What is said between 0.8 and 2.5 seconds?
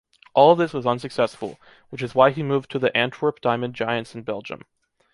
unsuccessful, which is why he